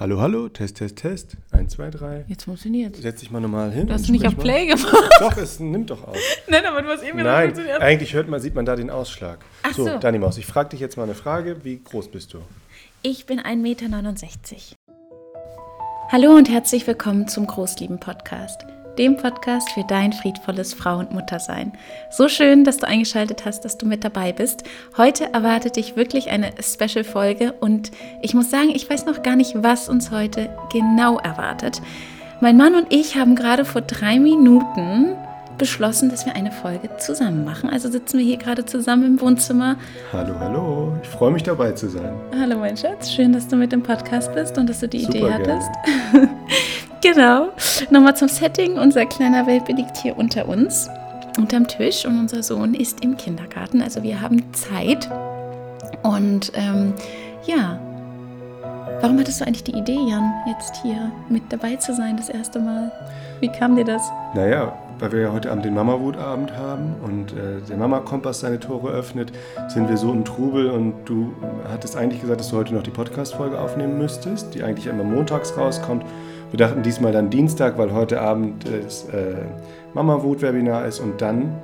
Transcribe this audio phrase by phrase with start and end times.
[0.00, 1.36] Hallo, hallo, Test, Test, Test.
[1.50, 2.24] Eins, zwei, drei.
[2.28, 3.88] Jetzt funktioniert Setz dich mal normal hin.
[3.88, 4.42] Du hast und nicht auf mal.
[4.44, 4.94] Play gemacht.
[5.18, 6.16] Doch, es nimmt doch auf.
[6.48, 7.80] Nein, aber du hast eben gesagt, Nein, funktioniert.
[7.80, 9.40] eigentlich hört man, sieht man da den Ausschlag.
[9.64, 9.98] Ach so.
[9.98, 11.64] Dani Maus, ich frage dich jetzt mal eine Frage.
[11.64, 12.38] Wie groß bist du?
[13.02, 13.86] Ich bin 1,69 Meter.
[16.12, 18.66] Hallo und herzlich willkommen zum Großlieben-Podcast,
[18.98, 21.72] dem Podcast für dein friedvolles Frau- und Muttersein.
[22.10, 24.64] So schön, dass du eingeschaltet hast, dass du mit dabei bist.
[24.96, 27.92] Heute erwartet dich wirklich eine Special-Folge und
[28.22, 31.80] ich muss sagen, ich weiß noch gar nicht, was uns heute genau erwartet.
[32.40, 35.16] Mein Mann und ich haben gerade vor drei Minuten
[35.58, 37.70] beschlossen, dass wir eine Folge zusammen machen.
[37.70, 39.76] Also sitzen wir hier gerade zusammen im Wohnzimmer
[40.12, 40.92] Hallo, hallo.
[41.02, 42.12] Ich freue mich dabei zu sein.
[42.38, 45.18] Hallo mein Schatz, schön, dass du mit dem Podcast bist und dass du die Super
[45.18, 45.70] Idee hattest.
[47.00, 47.48] genau.
[47.90, 48.78] Nochmal zum Setting.
[48.78, 50.88] Unser kleiner Welpe liegt hier unter uns,
[51.36, 53.82] unterm Tisch und unser Sohn ist im Kindergarten.
[53.82, 55.08] Also wir haben Zeit.
[56.02, 56.94] Und ähm,
[57.44, 57.78] ja,
[59.00, 62.60] warum hattest du eigentlich die Idee, Jan, jetzt hier mit dabei zu sein das erste
[62.60, 62.92] Mal?
[63.40, 64.02] Wie kam dir das?
[64.34, 68.90] Naja, weil wir ja heute Abend den Mama-Wut-Abend haben und äh, der Mama-Kompass seine Tore
[68.90, 69.32] öffnet,
[69.68, 71.32] sind wir so im Trubel und du
[71.70, 75.56] hattest eigentlich gesagt, dass du heute noch die Podcast-Folge aufnehmen müsstest, die eigentlich immer montags
[75.56, 76.04] rauskommt.
[76.50, 79.36] Wir dachten diesmal dann Dienstag, weil heute Abend das äh,
[79.94, 81.56] Mama-Wut-Webinar ist und dann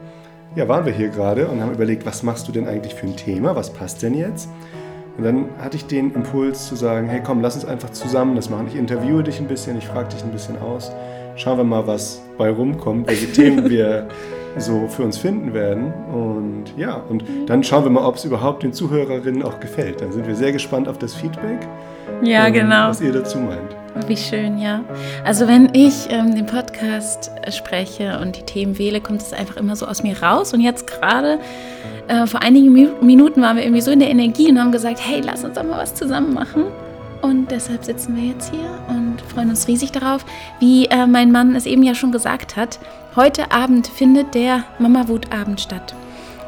[0.57, 3.17] ja, waren wir hier gerade und haben überlegt, was machst du denn eigentlich für ein
[3.17, 4.49] Thema, was passt denn jetzt?
[5.17, 8.51] Und dann hatte ich den Impuls zu sagen, hey komm, lass uns einfach zusammen das
[8.51, 8.67] machen.
[8.69, 10.93] Ich interviewe dich ein bisschen, ich frage dich ein bisschen aus.
[11.37, 14.09] Schauen wir mal, was bei rumkommt, welche Themen wir
[14.57, 15.93] so für uns finden werden.
[16.13, 20.01] Und ja, und dann schauen wir mal, ob es überhaupt den Zuhörerinnen auch gefällt.
[20.01, 21.67] Dann sind wir sehr gespannt auf das Feedback.
[22.23, 22.89] Ja, und genau.
[22.89, 23.75] Was ihr dazu meint.
[24.09, 24.83] Wie schön, ja.
[25.25, 29.57] Also wenn ich ähm, den Podcast äh, spreche und die Themen wähle, kommt es einfach
[29.57, 30.53] immer so aus mir raus.
[30.53, 31.39] Und jetzt gerade
[32.09, 35.01] äh, vor einigen Mi Minuten waren wir irgendwie so in der Energie und haben gesagt,
[35.01, 36.65] hey, lass uns doch mal was zusammen machen.
[37.25, 40.27] Und deshalb sitzen wir jetzt hier und freuen uns riesig darauf.
[40.61, 42.78] Wie äh, mein Mann es eben ja schon gesagt hat,
[43.16, 45.94] heute Abend findet der Mama-Wut-Abend statt.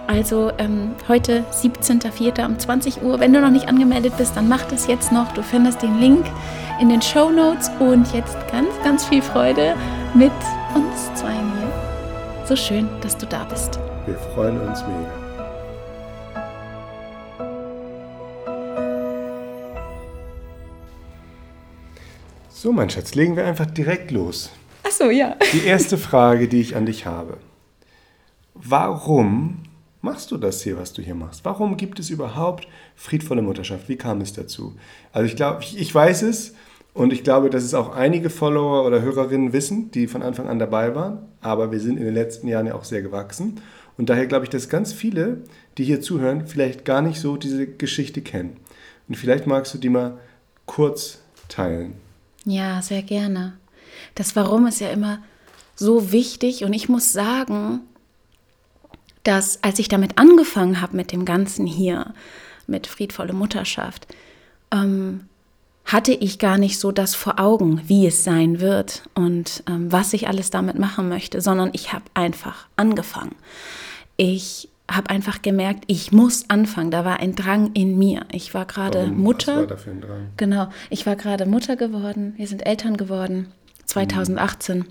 [0.06, 2.44] Also ähm, heute 17.04.
[2.44, 3.18] um 20 Uhr.
[3.20, 5.32] Wenn du noch nicht angemeldet bist, dann mach das jetzt noch.
[5.32, 6.26] Du findest den Link
[6.78, 9.76] in den Show Notes und jetzt ganz, ganz viel Freude
[10.12, 10.30] mit
[10.74, 12.44] uns zwei hier.
[12.44, 13.80] So schön, dass du da bist.
[14.04, 15.15] Wir freuen uns mega.
[22.58, 24.50] So, mein Schatz, legen wir einfach direkt los.
[24.82, 25.36] Ach so, ja.
[25.52, 27.36] Die erste Frage, die ich an dich habe.
[28.54, 29.58] Warum
[30.00, 31.44] machst du das hier, was du hier machst?
[31.44, 33.90] Warum gibt es überhaupt friedvolle Mutterschaft?
[33.90, 34.74] Wie kam es dazu?
[35.12, 36.54] Also ich glaube, ich, ich weiß es
[36.94, 40.58] und ich glaube, dass es auch einige Follower oder Hörerinnen wissen, die von Anfang an
[40.58, 41.18] dabei waren.
[41.42, 43.60] Aber wir sind in den letzten Jahren ja auch sehr gewachsen.
[43.98, 45.42] Und daher glaube ich, dass ganz viele,
[45.76, 48.56] die hier zuhören, vielleicht gar nicht so diese Geschichte kennen.
[49.08, 50.16] Und vielleicht magst du die mal
[50.64, 51.18] kurz
[51.48, 52.05] teilen.
[52.46, 53.54] Ja, sehr gerne.
[54.14, 55.18] Das Warum ist ja immer
[55.74, 57.80] so wichtig und ich muss sagen,
[59.24, 62.14] dass als ich damit angefangen habe mit dem Ganzen hier,
[62.68, 64.06] mit friedvolle Mutterschaft,
[64.72, 65.28] ähm,
[65.84, 70.12] hatte ich gar nicht so das vor Augen, wie es sein wird und ähm, was
[70.12, 73.34] ich alles damit machen möchte, sondern ich habe einfach angefangen.
[74.16, 76.90] Ich habe einfach gemerkt, ich muss anfangen.
[76.90, 78.24] Da war ein Drang in mir.
[78.30, 79.06] Ich war gerade?
[79.08, 79.52] Mutter.
[79.52, 80.26] Was war da für ein Drang?
[80.36, 83.48] Genau, ich war gerade Mutter geworden, wir sind Eltern geworden,
[83.86, 84.86] 2018.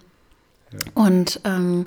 [0.94, 1.86] Und ähm,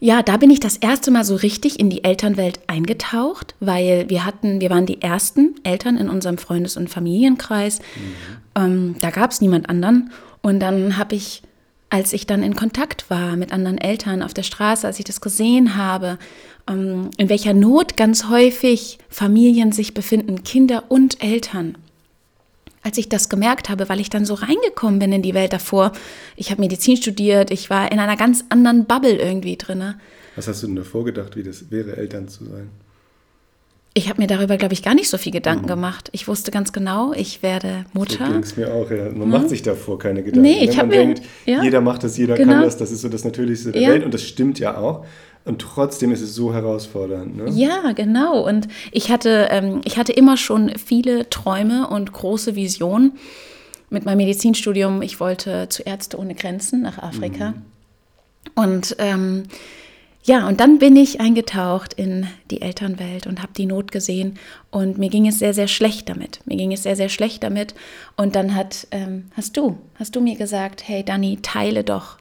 [0.00, 4.24] ja, da bin ich das erste Mal so richtig in die Elternwelt eingetaucht, weil wir
[4.24, 7.80] hatten, wir waren die ersten Eltern in unserem Freundes- und Familienkreis.
[8.54, 10.10] Ähm, da gab es niemand anderen.
[10.40, 11.42] Und dann habe ich,
[11.90, 15.20] als ich dann in Kontakt war mit anderen Eltern auf der Straße, als ich das
[15.20, 16.18] gesehen habe,
[16.68, 21.78] in welcher Not ganz häufig Familien sich befinden, Kinder und Eltern,
[22.82, 25.92] als ich das gemerkt habe, weil ich dann so reingekommen bin in die Welt davor.
[26.36, 29.98] Ich habe Medizin studiert, ich war in einer ganz anderen Bubble irgendwie drinne.
[30.36, 32.68] Was hast du denn davor gedacht, wie das wäre, Eltern zu sein?
[33.94, 36.08] Ich habe mir darüber, glaube ich, gar nicht so viel Gedanken gemacht.
[36.12, 38.28] Ich wusste ganz genau, ich werde So Mutter.
[38.28, 39.10] ging es mir auch, ja.
[39.10, 40.42] Man macht sich davor keine Gedanken.
[40.42, 41.62] Nee, ich Wenn hab man mir- denkt, ja.
[41.64, 42.52] jeder macht das, jeder Genau.
[42.52, 43.88] kann das, das ist so das Natürlichste der Ja.
[43.88, 45.04] Welt und das stimmt ja auch.
[45.44, 47.36] Und trotzdem ist es so herausfordernd.
[47.36, 47.50] Ne?
[47.50, 48.46] Ja, genau.
[48.46, 53.12] Und ich hatte, ähm, ich hatte immer schon viele Träume und große Visionen
[53.90, 55.00] mit meinem Medizinstudium.
[55.02, 57.54] Ich wollte zu Ärzte ohne Grenzen nach Afrika.
[58.54, 59.44] Und ähm,
[60.28, 64.38] ja, und dann bin ich eingetaucht in die Elternwelt und habe die Not gesehen.
[64.70, 66.40] Und mir ging es sehr, sehr schlecht damit.
[66.44, 67.74] Mir ging es sehr, sehr schlecht damit.
[68.16, 72.18] Und dann hat, ähm, hast du, hast du mir gesagt, hey Dani, teile doch,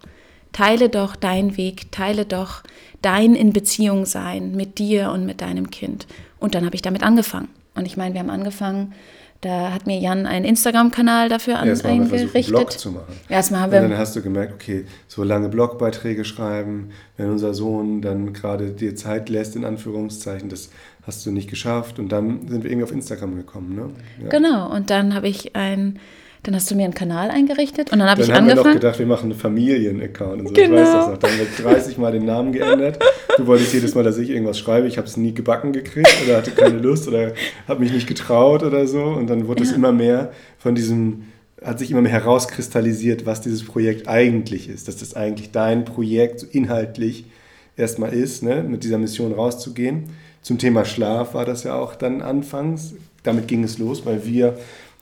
[0.52, 2.64] teile doch deinen Weg, teile doch
[3.02, 6.08] dein in Beziehung sein mit dir und mit deinem Kind.
[6.40, 7.50] Und dann habe ich damit angefangen.
[7.76, 8.94] Und ich meine, wir haben angefangen
[9.42, 12.56] Da hat mir Jan einen Instagram-Kanal dafür an, Erstmal haben wir versucht, einen eingerichtet.
[12.56, 13.14] Blog zu machen.
[13.30, 17.54] Erstmal haben Und wir dann hast du gemerkt, okay, so lange Blogbeiträge schreiben, wenn unser
[17.54, 20.72] Sohn dann gerade dir Zeit lässt, in Anführungszeichen, das
[21.04, 22.00] hast du nicht geschafft.
[22.00, 23.76] Und dann sind wir irgendwie auf Instagram gekommen.
[23.76, 23.90] Ne?
[24.24, 24.30] Ja.
[24.30, 26.00] Genau, und dann habe ich ein,
[26.48, 28.62] dann hast du mir einen Kanal eingerichtet und dann habe Dann ich haben wir noch
[28.62, 28.80] angefangen.
[28.80, 30.54] gedacht, wir machen einen Familien-Account und so.
[30.54, 30.76] Genau.
[30.76, 31.18] Ich weiß das noch.
[31.18, 33.00] Dann haben wir 30 Mal den Namen geändert.
[33.38, 34.88] Du wolltest jedes Mal, dass ich irgendwas schreibe.
[34.88, 37.34] Ich habe es nie gebacken gekriegt oder hatte keine Lust oder
[37.68, 39.04] habe mich nicht getraut oder so.
[39.04, 39.76] Und dann wurde es Ja.
[39.76, 41.24] immer mehr von diesem,
[41.64, 44.88] hat sich immer mehr herauskristallisiert, was dieses Projekt eigentlich ist.
[44.88, 47.26] Dass das eigentlich dein Projekt so inhaltlich
[47.76, 48.64] erstmal ist, ne?
[48.64, 50.06] mit dieser Mission rauszugehen.
[50.42, 52.94] Zum Thema Schlaf war das ja auch dann anfangs.
[53.24, 54.58] Damit ging es los, weil wir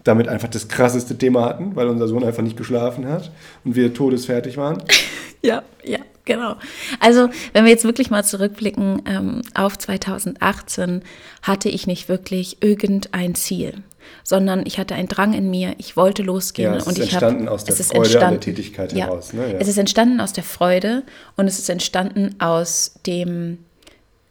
[0.05, 3.31] damit einfach das krasseste Thema hatten, weil unser Sohn einfach nicht geschlafen hat
[3.65, 4.81] und wir todesfertig waren.
[5.41, 6.55] Ja, ja, genau.
[6.99, 11.03] Also, wenn wir jetzt wirklich mal zurückblicken ähm, auf 2018,
[11.43, 13.83] hatte ich nicht wirklich irgendein Ziel,
[14.23, 17.11] sondern ich hatte einen Drang in mir, ich wollte losgehen Ja, es und ist ich
[17.11, 19.51] entstanden hab, aus der Freude an der Tätigkeit ja, heraus, ne?
[19.51, 19.59] Ja.
[19.59, 21.03] Es ist entstanden aus der Freude
[21.37, 23.59] und es ist entstanden aus dem,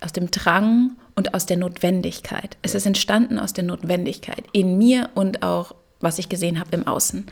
[0.00, 2.56] aus dem Drang und aus der Notwendigkeit.
[2.62, 6.86] Es ist entstanden aus der Notwendigkeit in mir und auch, was ich gesehen habe im
[6.86, 7.26] Außen.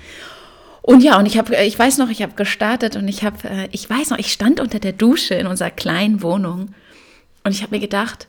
[0.83, 3.69] Und ja, und ich habe, ich weiß noch, ich habe gestartet und ich habe, äh,
[3.71, 6.75] ich weiß noch, ich stand unter der Dusche in unserer kleinen Wohnung
[7.45, 8.27] und ich habe mir gedacht,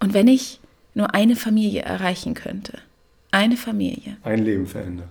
[0.00, 0.60] und wenn ich
[0.94, 2.78] nur eine Familie erreichen könnte,
[3.32, 5.08] eine Familie, Ein Leben verändere.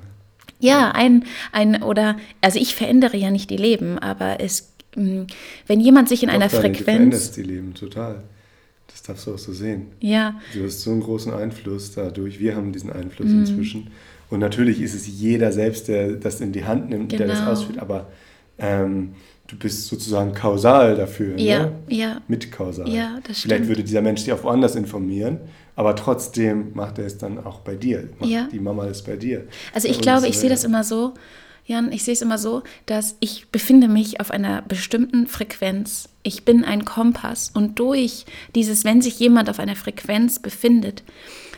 [0.59, 5.27] ja, ein, ein, oder, also ich verändere ja nicht die Leben, aber es, mh,
[5.67, 8.23] wenn jemand sich in einer Doch, Du Frequenz, veränderst die Leben total.
[9.07, 9.87] Das darfst du auch so sehen.
[10.01, 12.39] ja, Du hast so einen großen Einfluss dadurch.
[12.39, 13.39] Wir haben diesen Einfluss Mhm.
[13.39, 13.87] inzwischen.
[14.29, 17.51] Und natürlich ist es jeder selbst, der das in die Hand nimmt, der das Genau.
[17.51, 17.79] ausführt.
[17.79, 18.07] Aber
[18.59, 19.13] ähm,
[19.47, 21.37] du bist sozusagen kausal dafür.
[21.39, 21.71] ja, Ne?
[21.87, 22.89] ja, Mitkausal.
[22.89, 23.67] Ja, das Vielleicht stimmt.
[23.69, 25.37] würde dieser Mensch dich auch woanders informieren,
[25.77, 28.09] aber trotzdem macht er es dann auch bei dir.
[28.19, 28.49] Macht Ja.
[28.51, 29.45] Die Mama ist bei dir.
[29.73, 31.13] Also Bei ich glaube, ich sehe äh, das immer so,
[31.67, 36.07] Jan, ich sehe es immer so, dass ich befinde mich auf einer bestimmten Frequenz.
[36.23, 38.25] Ich bin ein Kompass und durch
[38.55, 41.03] dieses, wenn sich jemand auf einer Frequenz befindet,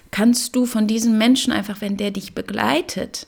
[0.10, 3.28] kannst du von diesem Menschen einfach, wenn der dich begleitet,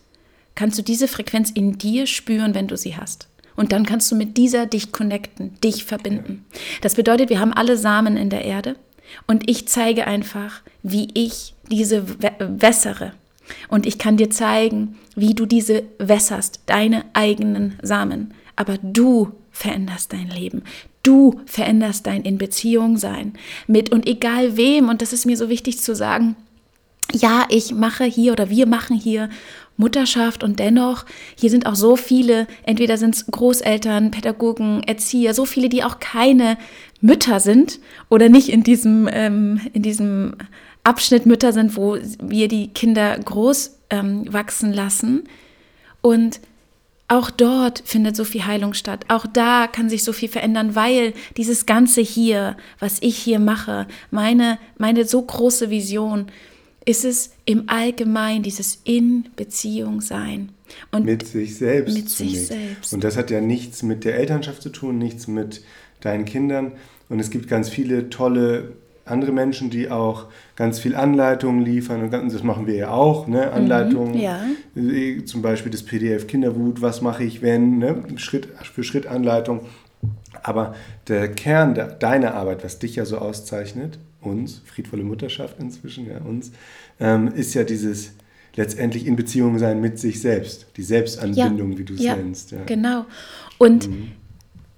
[0.55, 3.27] kannst du diese Frequenz in dir spüren, wenn du sie hast.
[3.55, 6.45] Und dann kannst du mit dieser dich connecten, dich verbinden.
[6.81, 8.75] Das bedeutet, wir haben alle Samen in der Erde
[9.27, 13.13] und ich zeige einfach, wie ich diese wä- wässere.
[13.67, 18.33] Und ich kann dir zeigen, wie du diese wässerst, deine eigenen Samen.
[18.55, 20.63] Aber du veränderst dein Leben.
[21.03, 23.33] Du veränderst dein in Beziehung sein
[23.67, 24.89] mit und egal wem.
[24.89, 26.35] Und das ist mir so wichtig zu sagen.
[27.13, 29.29] Ja, ich mache hier oder wir machen hier
[29.77, 31.05] Mutterschaft und dennoch,
[31.35, 35.99] hier sind auch so viele, entweder sind es Großeltern, Pädagogen, Erzieher, so viele, die auch
[35.99, 36.57] keine
[37.01, 40.35] Mütter sind oder nicht in diesem, ähm, in diesem
[40.83, 45.23] Abschnitt Mütter sind, wo wir die Kinder groß ähm, wachsen lassen.
[46.01, 46.39] Und
[47.07, 49.05] auch dort findet so viel Heilung statt.
[49.09, 53.85] Auch da kann sich so viel verändern, weil dieses Ganze hier, was ich hier mache,
[54.11, 56.27] meine, meine so große Vision,
[56.85, 60.49] ist es im Allgemeinen dieses in Beziehung sein.
[60.91, 61.93] Und mit sich selbst.
[61.93, 62.93] Mit sich selbst.
[62.93, 65.63] Und das hat ja nichts mit der Elternschaft zu tun, nichts mit
[65.99, 66.71] deinen Kindern.
[67.09, 68.71] Und es gibt ganz viele tolle
[69.11, 70.25] andere Menschen, die auch
[70.55, 72.01] ganz viel Anleitungen liefern.
[72.01, 73.51] Und das machen wir ja auch, ne?
[73.51, 74.15] Anleitungen.
[74.15, 74.39] ja.
[74.75, 78.03] Äh, Zum Beispiel das PDF Kinderwut, was mache ich, wenn, ne?
[78.15, 79.61] Schritt für Schritt Anleitung.
[80.43, 80.73] Aber
[81.07, 86.17] der Kern de- deiner Arbeit, was dich ja so auszeichnet, uns, friedvolle Mutterschaft inzwischen, ja,
[86.19, 86.51] uns,
[86.99, 88.13] ähm, ist ja dieses
[88.55, 90.67] letztendlich in Beziehung sein mit sich selbst.
[90.77, 92.51] Die Selbstanbindung, wie du es ja, nennst.
[92.51, 92.59] Ja.
[92.65, 93.05] Genau.
[93.57, 94.11] Und Mhm.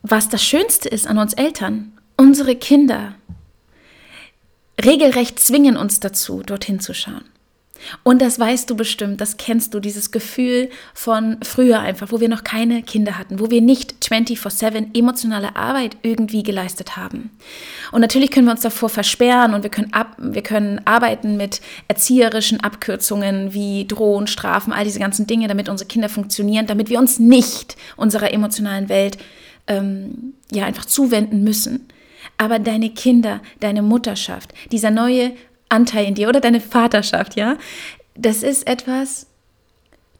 [0.01, 3.15] was das Schönste ist an uns Eltern, unsere Kinder
[4.81, 7.25] regelrecht zwingen uns dazu, dorthin zu schauen.
[8.03, 12.29] Und das weißt du bestimmt, das kennst du, dieses Gefühl von früher einfach, wo wir
[12.29, 17.31] noch keine Kinder hatten, wo wir nicht 24-7 emotionale Arbeit irgendwie geleistet haben.
[17.91, 21.61] Und natürlich können wir uns davor versperren und wir können, ab, wir können arbeiten mit
[21.87, 26.99] erzieherischen Abkürzungen wie Drohen, Strafen, all diese ganzen Dinge, damit unsere Kinder funktionieren, damit wir
[26.99, 29.17] uns nicht unserer emotionalen Welt
[29.67, 31.87] ähm, ja einfach zuwenden müssen.
[32.37, 35.33] Aber deine Kinder, deine Mutterschaft, dieser neue
[35.69, 37.57] Anteil in dir oder deine Vaterschaft, ja,
[38.15, 39.27] das ist etwas,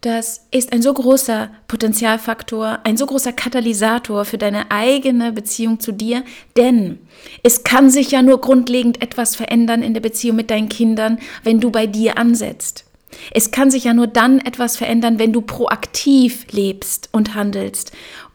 [0.03, 5.93] das ist ein so großer Potenzialfaktor, ein so großer Katalysator für deine eigene Beziehung zu
[5.93, 6.24] dir,
[6.58, 7.00] denn
[7.41, 11.62] es kann sich ja nur grundlegend etwas verändern in der Beziehung mit deinen Kindern, wenn
[11.62, 12.84] du bei dir ansetzt.
[13.32, 17.93] Es kann sich ja nur dann etwas verändern, wenn du proaktiv lebst und handelst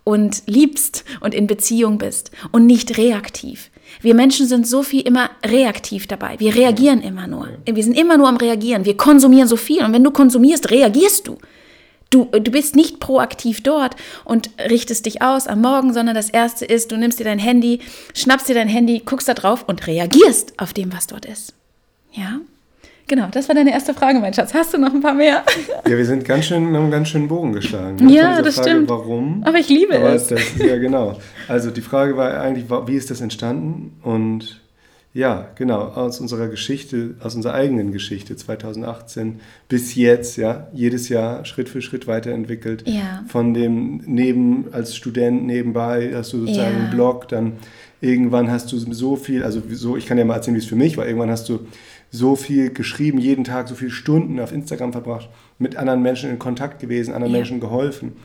[0.09, 3.71] und liebst und in Beziehung bist und nicht reaktiv.
[4.01, 6.37] Wir Menschen sind so viel immer reaktiv dabei.
[6.41, 7.51] Wir reagieren immer nur.
[7.67, 8.87] Wir sind immer nur am Reagieren.
[8.87, 9.85] Wir konsumieren so viel.
[9.85, 11.37] Und wenn du konsumierst, reagierst du.
[12.09, 16.65] Du, du bist nicht proaktiv dort und richtest dich aus am Morgen, sondern das Erste
[16.65, 17.81] ist, du nimmst dir dein Handy,
[18.15, 21.53] schnappst dir dein Handy, guckst da drauf und reagierst auf dem, was dort ist.
[22.13, 22.41] Ja?
[23.09, 24.53] Genau, das war deine erste Frage, mein Schatz.
[24.53, 25.43] Hast du noch ein paar mehr?
[25.87, 28.09] Ja, wir sind ganz schön, haben ganz schön Bogen geschlagen.
[28.09, 28.89] Ja, das Frage, stimmt.
[28.91, 29.43] Warum?
[29.45, 30.27] Aber ich liebe Aber es.
[30.29, 31.19] Das, ja, genau.
[31.49, 33.99] Also die Frage war eigentlich, wie ist das entstanden?
[34.03, 34.61] Und
[35.15, 41.47] ja, genau, aus unserer Geschichte, aus unserer eigenen Geschichte 2018 bis jetzt, ja, jedes Jahr
[41.47, 42.87] Schritt für Schritt weiterentwickelt.
[42.87, 43.25] Ja.
[43.27, 46.83] Von dem neben, als Student nebenbei hast du sozusagen ja.
[46.83, 47.55] einen Blog, dann
[48.03, 50.77] irgendwann hast du so viel, also so, ich kann ja mal erzählen, wie es für
[50.77, 51.67] mich war, irgendwann hast du
[52.11, 56.39] so viel geschrieben, jeden Tag so viele Stunden auf Instagram verbracht, mit anderen Menschen in
[56.39, 57.39] Kontakt gewesen, anderen ja.
[57.39, 58.17] Menschen geholfen.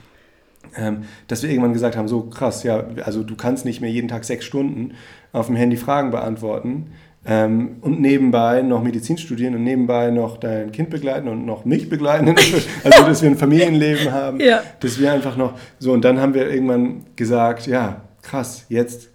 [0.78, 4.08] Ähm, dass wir irgendwann gesagt haben, so krass, ja, also du kannst nicht mehr jeden
[4.08, 4.94] Tag sechs Stunden
[5.32, 6.88] auf dem Handy Fragen beantworten
[7.26, 11.90] ähm, und nebenbei noch Medizin studieren und nebenbei noch dein Kind begleiten und noch mich
[11.90, 12.30] begleiten,
[12.84, 14.62] also dass wir ein Familienleben haben, ja.
[14.80, 19.10] dass wir einfach noch so und dann haben wir irgendwann gesagt, ja, krass, jetzt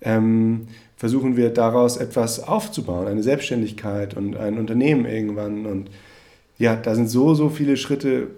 [0.00, 0.68] ähm,
[1.04, 5.66] versuchen wir daraus etwas aufzubauen, eine Selbstständigkeit und ein Unternehmen irgendwann.
[5.66, 5.90] Und
[6.56, 8.28] ja, da sind so, so viele Schritte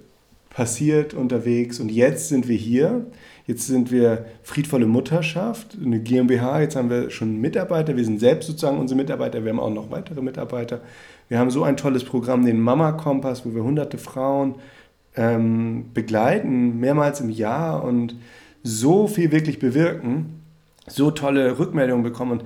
[0.51, 1.79] passiert unterwegs.
[1.79, 3.07] Und jetzt sind wir hier.
[3.47, 6.63] Jetzt sind wir friedvolle Mutterschaft, eine GmbH.
[6.63, 7.97] Jetzt haben wir schon Mitarbeiter.
[7.97, 9.45] Wir sind selbst sozusagen unsere Mitarbeiter.
[9.45, 10.81] Wir haben auch noch weitere Mitarbeiter.
[11.29, 14.57] Wir haben so ein tolles Programm, den Mama Kompass, wo wir hunderte Frauen
[15.15, 18.17] ähm, begleiten, mehrmals im Jahr und
[18.65, 20.36] so viel wirklich bewirken
[20.89, 22.45] so tolle Rückmeldungen bekommen und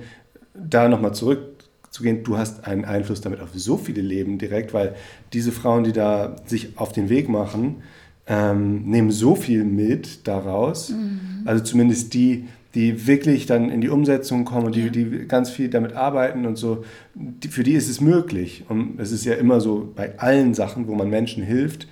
[0.53, 4.95] da nochmal zurückzugehen, du hast einen Einfluss damit auf so viele Leben direkt, weil
[5.33, 7.83] diese Frauen, die da sich auf den Weg machen,
[8.27, 10.89] ähm, nehmen so viel mit daraus.
[10.89, 11.41] Mhm.
[11.45, 15.69] Also zumindest die, die wirklich dann in die Umsetzung kommen und die, die ganz viel
[15.69, 16.83] damit arbeiten und so,
[17.13, 18.65] die, für die ist es möglich.
[18.69, 21.87] Und es ist ja immer so bei allen Sachen, wo man Menschen hilft,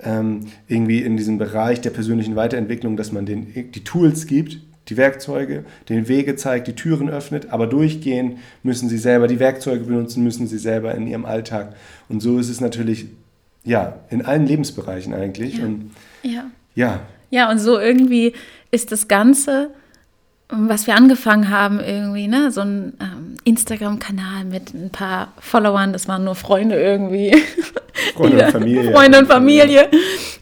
[0.00, 4.96] ähm, irgendwie in diesem Bereich der persönlichen Weiterentwicklung, dass man den, die Tools gibt, die
[4.96, 10.24] Werkzeuge, den Wege zeigt, die Türen öffnet, aber durchgehen müssen sie selber, die Werkzeuge benutzen
[10.24, 11.74] müssen sie selber in ihrem Alltag.
[12.08, 13.06] Und so ist es natürlich,
[13.64, 15.58] ja, in allen Lebensbereichen eigentlich.
[15.58, 15.64] Ja.
[15.64, 15.90] Und,
[16.22, 16.44] ja.
[16.74, 17.00] ja.
[17.30, 18.32] Ja, und so irgendwie
[18.70, 19.70] ist das Ganze,
[20.48, 26.08] was wir angefangen haben, irgendwie, ne, so ein ähm, Instagram-Kanal mit ein paar Followern, das
[26.08, 27.36] waren nur Freunde irgendwie.
[28.14, 28.92] Freunde und Familie.
[28.92, 29.88] Freunde und Familie.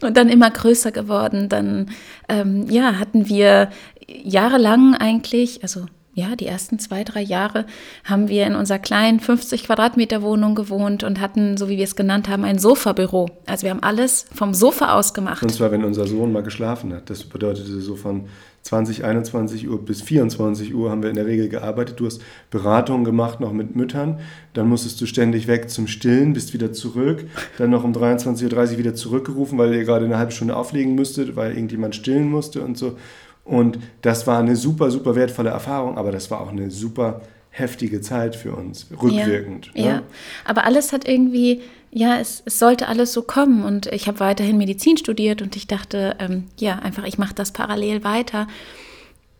[0.01, 1.49] Und dann immer größer geworden.
[1.49, 1.91] Dann,
[2.29, 3.69] ähm, ja, hatten wir
[4.07, 5.85] jahrelang eigentlich, also
[6.17, 7.67] ja, die ersten zwei, drei Jahre
[8.03, 11.95] haben wir in unserer kleinen 50 Quadratmeter Wohnung gewohnt und hatten, so wie wir es
[11.95, 13.29] genannt haben, ein Sofabüro.
[13.45, 15.43] Also wir haben alles vom Sofa aus gemacht.
[15.43, 17.11] Und zwar, wenn unser Sohn mal geschlafen hat.
[17.11, 18.29] Das bedeutete so von
[18.67, 22.01] 20, 21 Uhr bis 24 Uhr haben wir in der Regel gearbeitet.
[22.01, 22.21] Du hast
[22.51, 24.19] Beratungen gemacht, noch mit Müttern.
[24.53, 27.23] Dann musstest du ständig weg zum Stillen, bist wieder zurück.
[27.57, 31.37] Dann noch um 23.30 Uhr wieder zurückgerufen, weil ihr gerade eine halbe Stunde auflegen müsstet,
[31.37, 32.97] weil irgendjemand stillen musste und so.
[33.45, 37.21] Und das war eine super, super wertvolle Erfahrung, aber das war auch eine super
[37.51, 39.71] heftige Zeit für uns, rückwirkend.
[39.75, 39.89] Ja, ne?
[39.89, 40.01] ja.
[40.43, 43.63] aber alles hat irgendwie, ja, es, es sollte alles so kommen.
[43.63, 47.51] Und ich habe weiterhin Medizin studiert und ich dachte, ähm, ja, einfach, ich mache das
[47.51, 48.47] parallel weiter.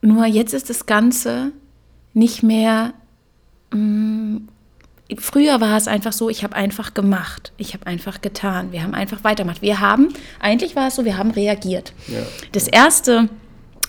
[0.02, 1.52] Nur jetzt ist das Ganze
[2.14, 2.94] nicht mehr.
[3.72, 4.48] Mh, mm,
[5.18, 8.94] früher war es einfach so, ich habe einfach gemacht, ich habe einfach getan, wir haben
[8.94, 9.62] einfach weitergemacht.
[9.62, 11.94] Wir haben, eigentlich war es so, wir haben reagiert.
[12.08, 12.20] Ja.
[12.52, 13.30] Das erste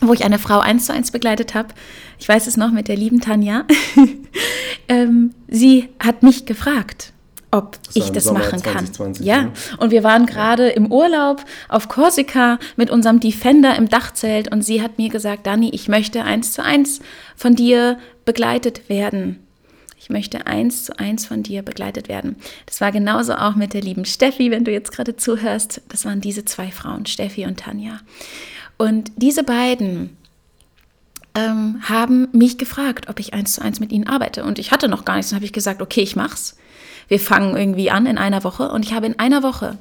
[0.00, 1.74] wo ich eine Frau eins zu eins begleitet habe.
[2.18, 3.64] Ich weiß es noch mit der lieben Tanja.
[4.88, 7.12] ähm, sie hat mich gefragt,
[7.50, 9.26] ob das ich das Sommer machen 2020, kann.
[9.26, 9.52] Ja, ne?
[9.78, 14.82] und wir waren gerade im Urlaub auf Korsika mit unserem Defender im Dachzelt und sie
[14.82, 17.00] hat mir gesagt, Dani, ich möchte eins zu eins
[17.36, 19.38] von dir begleitet werden.
[19.98, 22.36] Ich möchte eins zu eins von dir begleitet werden.
[22.66, 25.82] Das war genauso auch mit der lieben Steffi, wenn du jetzt gerade zuhörst.
[25.88, 28.00] Das waren diese zwei Frauen, Steffi und Tanja.
[28.76, 30.16] Und diese beiden
[31.34, 34.44] ähm, haben mich gefragt, ob ich eins zu eins mit ihnen arbeite.
[34.44, 35.30] Und ich hatte noch gar nichts.
[35.30, 36.56] Dann habe ich gesagt, okay, ich mach's.
[37.08, 38.68] Wir fangen irgendwie an in einer Woche.
[38.70, 39.76] Und ich habe in einer Woche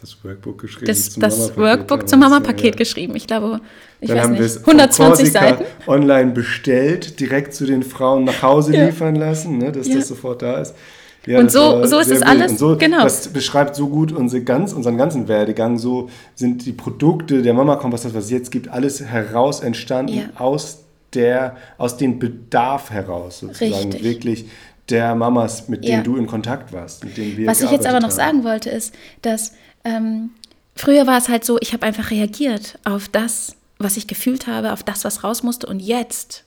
[0.00, 0.86] das Workbook geschrieben.
[0.86, 2.76] Das, das Workbook zum Mama-Paket ja, ja.
[2.76, 3.16] geschrieben.
[3.16, 3.60] Ich glaube,
[4.00, 5.64] ich Dann weiß haben nicht, 120 Seiten.
[5.86, 8.86] Online bestellt, direkt zu den Frauen nach Hause ja.
[8.86, 10.74] liefern lassen, ne, dass das sofort da ist.
[11.26, 12.58] Ja, und so, so ist es alles.
[12.58, 13.02] So, genau.
[13.02, 15.76] Das beschreibt so gut unsere ganz, unseren ganzen Werdegang.
[15.76, 20.14] So sind die Produkte der Mama Kompass, das was es jetzt gibt, alles heraus entstanden
[20.14, 20.40] ja.
[20.40, 20.78] aus
[21.12, 23.92] der, aus dem Bedarf heraus sozusagen.
[23.92, 24.02] Richtig.
[24.02, 24.44] Wirklich
[24.90, 26.02] der Mamas, mit denen ja.
[26.02, 28.16] du in Kontakt warst, mit denen wir Was ich jetzt aber noch haben.
[28.16, 29.52] sagen wollte, ist, dass
[29.84, 30.30] ähm,
[30.74, 34.72] früher war es halt so, ich habe einfach reagiert auf das, was ich gefühlt habe,
[34.72, 35.66] auf das, was raus musste.
[35.66, 36.44] Und jetzt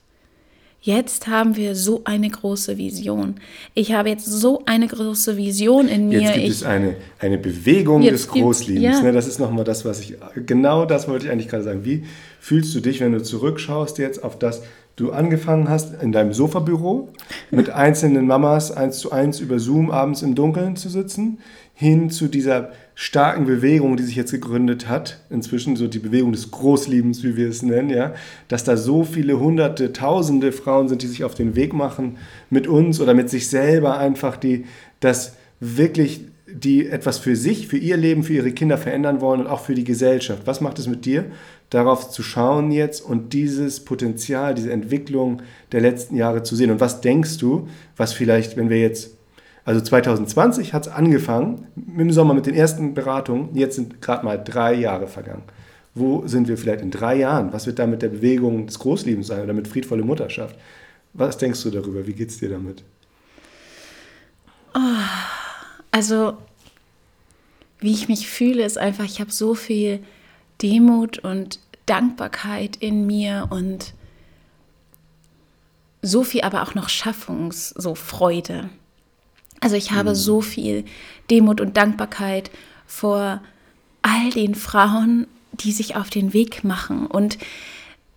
[0.85, 3.35] Jetzt haben wir so eine große Vision.
[3.73, 6.19] Ich habe jetzt so eine große Vision in mir.
[6.19, 8.97] Jetzt gibt ich, es eine, eine Bewegung des Großliebens.
[8.97, 9.01] ja.
[9.01, 9.13] Ne?
[9.13, 11.85] Das ist nochmal das, was ich, genau das wollte ich eigentlich gerade sagen.
[11.85, 12.03] Wie
[12.41, 14.61] fühlst du dich, wenn du zurückschaust jetzt auf das,
[14.95, 17.09] du angefangen hast, in deinem Sofabüro
[17.49, 21.39] mit einzelnen Mamas eins zu eins über Zoom abends im Dunkeln zu sitzen,
[21.73, 26.51] hin zu dieser starken Bewegung, die sich jetzt gegründet hat, inzwischen so die Bewegung des
[26.51, 28.13] Großliebens, wie wir es nennen, ja,
[28.47, 32.17] dass da so viele hunderte, tausende Frauen sind, die sich auf den Weg machen
[32.51, 34.65] mit uns oder mit sich selber einfach, die
[34.99, 39.47] das wirklich, die etwas für sich, für ihr Leben, für ihre Kinder verändern wollen und
[39.47, 40.43] auch für die Gesellschaft.
[40.45, 41.25] Was macht es mit dir,
[41.73, 46.71] darauf zu schauen jetzt und dieses Potenzial, diese Entwicklung der letzten Jahre zu sehen?
[46.71, 49.11] Und was denkst du, was vielleicht, wenn wir jetzt
[49.65, 53.55] also 2020 hat es angefangen im Sommer mit den ersten Beratungen.
[53.55, 55.43] Jetzt sind gerade mal drei Jahre vergangen.
[55.95, 57.53] Wo sind wir vielleicht in drei Jahren?
[57.53, 60.57] Was wird da mit der Bewegung des Großliebens sein oder mit friedvolle Mutterschaft?
[61.13, 62.05] Was denkst du darüber?
[62.07, 62.83] Wie geht es dir damit?
[65.91, 66.33] Also,
[67.79, 69.99] wie ich mich fühle, ist einfach, ich habe so viel
[70.61, 73.93] Demut und Dankbarkeit in mir und
[76.01, 78.69] so viel aber auch noch Schaffungs, so Freude.
[79.61, 80.83] Also ich habe so viel
[81.31, 82.51] Demut und Dankbarkeit
[82.85, 83.41] vor
[84.01, 87.07] all den Frauen, die sich auf den Weg machen.
[87.07, 87.37] Und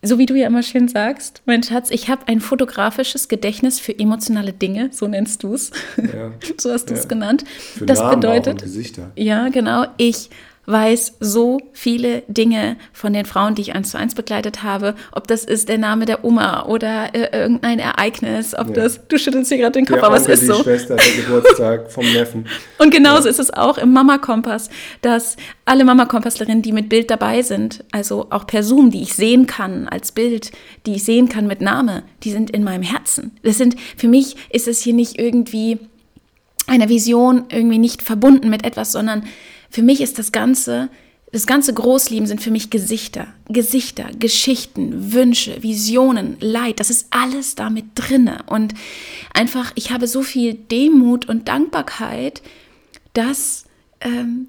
[0.03, 3.97] so wie du ja immer schön sagst, mein Schatz, ich habe ein fotografisches Gedächtnis für
[3.97, 5.71] emotionale Dinge, so nennst du es.
[5.97, 6.33] Ja.
[6.59, 7.09] so hast du es Ja.
[7.09, 7.45] genannt.
[7.75, 9.13] Für das Namen bedeutet, Gesichter.
[9.15, 9.87] ja, genau.
[9.97, 10.31] Ich
[10.67, 14.95] weiß so viele Dinge von den Frauen, die ich eins zu eins begleitet habe.
[15.13, 18.75] Ob das ist der Name der Oma oder äh, irgendein Ereignis, ob Ja.
[18.75, 20.63] das, du schüttelst hier gerade den Kopf, Der aber es ist die so.
[20.63, 22.47] Schwester, der Geburtstag vom Neffen.
[22.79, 24.69] Und genauso ist es auch im Mama-Kompass,
[25.03, 29.47] dass alle Mama-Kompasslerinnen, die mit Bild dabei sind, also auch per Zoom, die ich sehen
[29.47, 30.51] kann als Bild,
[30.87, 33.37] die ich sehen kann mit Name, die sind in meinem Herzen.
[33.43, 35.79] Das sind, für mich ist es hier nicht irgendwie
[36.67, 39.25] eine Vision, irgendwie nicht verbunden mit etwas, sondern
[39.71, 40.89] für mich ist das Ganze,
[41.33, 47.55] das ganze Großlieben sind für mich Gesichter, Gesichter, Geschichten, Wünsche, Visionen, Leid, das ist alles
[47.55, 48.45] damit drinne.
[48.47, 48.75] Und
[49.35, 52.43] einfach, ich habe so viel Demut und Dankbarkeit,
[53.13, 53.65] dass
[54.01, 54.49] ähm,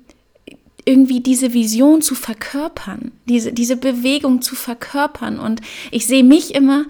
[0.87, 5.37] irgendwie diese Vision zu verkörpern, diese, diese Bewegung zu verkörpern.
[5.37, 5.59] Und
[5.91, 6.85] ich sehe mich immer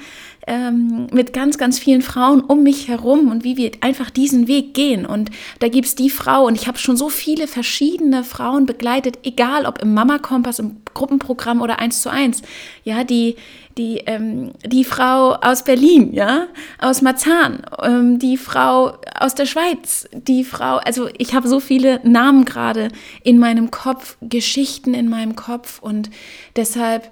[0.47, 4.73] ähm, mit ganz, ganz vielen Frauen um mich herum und wie wir einfach diesen Weg
[4.73, 5.05] gehen.
[5.05, 5.29] Und
[5.59, 9.65] da gibt es die Frau, und ich habe schon so viele verschiedene Frauen begleitet, egal
[9.65, 12.41] ob im Mama-Kompass, im Gruppenprogramm oder eins zu eins,
[12.83, 13.35] ja, die,
[13.77, 16.47] die, ähm, die Frau aus Berlin, ja,
[16.79, 21.99] aus Marzahn, ähm, die Frau aus der Schweiz, die Frau, also ich habe so viele
[22.03, 22.87] Namen gerade
[23.23, 26.09] in meinem Kopf, Geschichten in meinem Kopf und
[26.55, 27.11] deshalb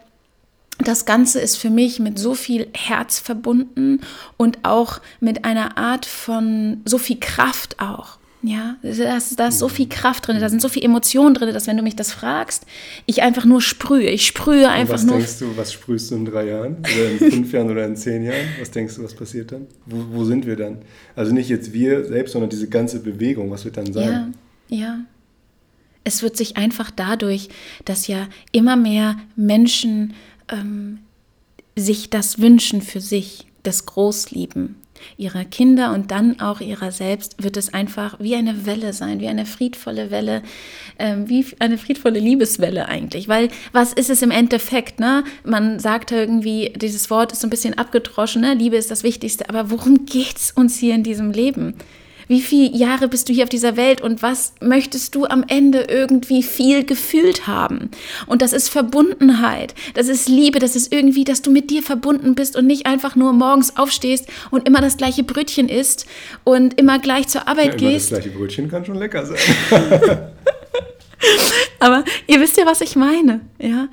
[0.80, 4.02] das Ganze ist für mich mit so viel Herz verbunden
[4.38, 8.18] und auch mit einer Art von so viel Kraft auch.
[8.44, 11.52] Ja, da ist, da ist so viel Kraft drin, da sind so viele Emotionen drin,
[11.52, 12.68] dass wenn du mich das fragst,
[13.08, 14.08] ich einfach nur sprühe.
[14.12, 15.18] Ich sprühe einfach was nur.
[15.18, 16.78] denkst du, was sprühst du in drei Jahren?
[16.82, 18.46] Oder in fünf Jahren oder in zehn Jahren?
[18.60, 19.66] Was denkst du, was passiert dann?
[19.88, 20.80] Wo, wo sind wir dann?
[21.16, 24.34] Also nicht jetzt wir selbst, sondern diese ganze Bewegung, was wird dann Ja, sein?
[24.70, 25.00] ja.
[26.04, 27.50] Es wird sich einfach dadurch,
[27.86, 30.14] dass ja immer mehr Menschen
[30.50, 31.00] ähm,
[31.76, 34.76] sich das wünschen für sich, das Großlieben
[35.18, 39.28] ihrer Kinder und dann auch ihrer selbst, wird es einfach wie eine Welle sein, wie
[39.28, 40.42] eine friedvolle Welle,
[41.00, 43.28] ähm, wie eine friedvolle Liebeswelle eigentlich.
[43.28, 45.00] Weil was ist es im Endeffekt?
[45.00, 45.24] Ne?
[45.44, 48.54] Man sagt irgendwie, dieses Wort ist so ein bisschen abgedroschen, ne?
[48.54, 51.76] Liebe ist das Wichtigste, aber worum geht es uns hier in diesem Leben?
[52.28, 55.82] Wie viele Jahre bist du hier auf dieser Welt und was möchtest du am Ende
[55.82, 57.92] irgendwie viel gefühlt haben?
[58.26, 62.34] Und das ist Verbundenheit, das ist Liebe, das ist irgendwie, dass du mit dir verbunden
[62.36, 66.06] bist und nicht einfach nur morgens aufstehst und immer das gleiche Brötchen isst
[66.44, 68.10] und immer gleich zur Ja, Arbeit das gehst.
[68.10, 69.38] gleiche Brötchen kann schon lecker sein.
[71.80, 73.88] Aber ihr wisst ja, was ich meine, ja.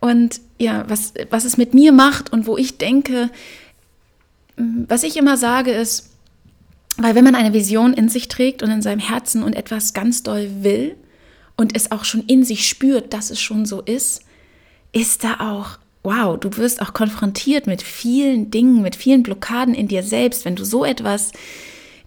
[0.00, 3.30] Und ja, was, was es mit mir macht und wo ich denke,
[4.56, 6.10] was ich immer sage ist,
[6.98, 10.22] weil wenn man eine Vision in sich trägt und in seinem Herzen und etwas ganz
[10.22, 10.96] doll will
[11.56, 14.22] und es auch schon in sich spürt, dass es schon so ist,
[14.92, 19.88] ist da auch, wow, du wirst auch konfrontiert mit vielen Dingen, mit vielen Blockaden in
[19.88, 21.32] dir selbst, wenn du so etwas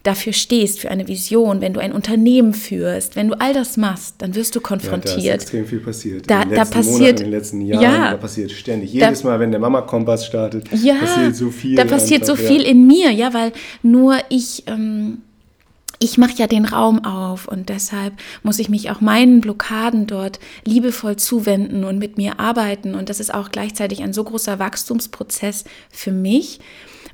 [0.02, 4.14] dafür stehst, für eine Vision, wenn du ein Unternehmen führst, wenn du all das machst,
[4.18, 5.34] dann wirst du Ja, da ist konfrontiert.
[5.34, 6.30] extrem viel passiert.
[6.30, 8.10] Da- in den da letzten passiert- Monaten, in den letzten Jahren, ja.
[8.12, 8.92] da passiert ständig.
[8.92, 11.76] Da- Jedes Mal, wenn der Mama-Kompass startet, ja, passiert so viel.
[11.76, 12.48] Da passiert einfach, so ja.
[12.48, 15.18] viel in mir, ja, weil nur ich, ähm,
[16.02, 20.40] ich mache ja den Raum auf und deshalb muss ich mich auch meinen Blockaden dort
[20.64, 22.94] liebevoll zuwenden und mit mir arbeiten.
[22.94, 26.58] Und das ist auch gleichzeitig ein so großer Wachstumsprozess für mich.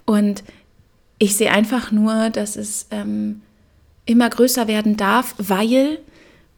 [0.04, 0.44] Und
[1.18, 3.42] ich sehe einfach nur, dass es ähm,
[4.04, 5.98] immer größer werden darf, weil,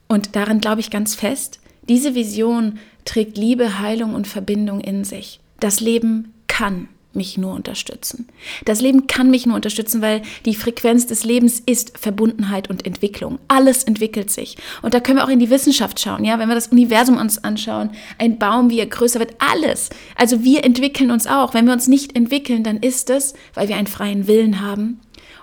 [0.07, 5.39] und daran glaube ich ganz fest, diese Vision trägt Liebe, Heilung und Verbindung in sich.
[5.59, 8.27] Das Leben kann mich nur unterstützen.
[8.65, 13.39] Das Leben kann mich nur unterstützen, weil die Frequenz des Lebens ist Verbundenheit und Entwicklung.
[13.47, 14.57] Alles entwickelt sich.
[14.81, 17.43] Und da können wir auch in die Wissenschaft schauen, ja, wenn wir das Universum uns
[17.43, 19.89] anschauen, ein Baum, wie er größer wird, alles.
[20.15, 21.53] Also wir entwickeln uns auch.
[21.53, 24.99] Wenn wir uns nicht entwickeln, dann ist es, weil wir einen freien Willen haben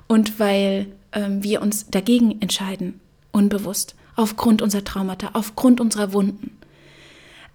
[0.07, 3.01] und weil ähm, wir uns dagegen entscheiden,
[3.33, 6.56] unbewusst, aufgrund unserer Traumata, aufgrund unserer Wunden.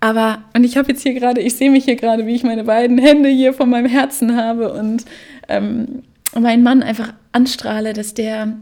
[0.01, 2.63] Aber, und ich habe jetzt hier gerade, ich sehe mich hier gerade, wie ich meine
[2.63, 5.05] beiden Hände hier vor meinem Herzen habe und
[5.47, 6.01] ähm,
[6.37, 8.57] meinen Mann einfach anstrahle, dass der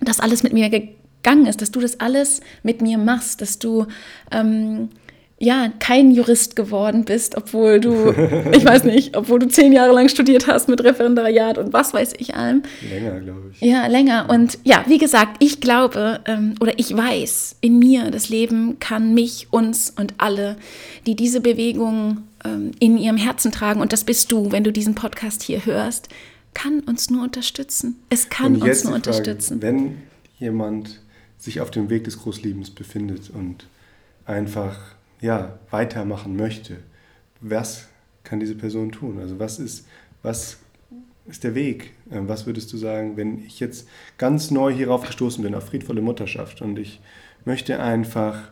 [0.00, 3.86] das alles mit mir gegangen ist, dass du das alles mit mir machst, dass du
[4.30, 4.90] ähm,
[5.42, 8.10] ja, kein Jurist geworden bist, obwohl du,
[8.52, 12.12] ich weiß nicht, obwohl du zehn Jahre lang studiert hast mit Referendariat und was weiß
[12.18, 12.62] ich allem.
[12.88, 13.60] Länger, glaube ich.
[13.60, 14.30] Ja, länger.
[14.30, 19.14] Und ja, wie gesagt, ich glaube ähm, oder ich weiß in mir, das Leben kann
[19.14, 20.56] mich, uns und alle,
[21.06, 24.94] die diese Bewegung ähm, in ihrem Herzen tragen, und das bist du, wenn du diesen
[24.94, 26.08] Podcast hier hörst,
[26.54, 27.96] kann uns nur unterstützen.
[28.10, 29.60] Es kann uns nur Frage, unterstützen.
[29.60, 29.96] Wenn
[30.38, 31.00] jemand
[31.36, 33.66] sich auf dem Weg des Großliebens befindet und
[34.24, 34.78] einfach
[35.22, 36.76] ja, weitermachen möchte,
[37.40, 37.88] was
[38.24, 39.18] kann diese Person tun?
[39.20, 39.86] Also was ist,
[40.22, 40.58] was
[41.26, 41.92] ist der Weg?
[42.10, 46.02] Ähm, was würdest du sagen, wenn ich jetzt ganz neu hierauf gestoßen bin, auf friedvolle
[46.02, 47.00] Mutterschaft und ich
[47.44, 48.50] möchte einfach,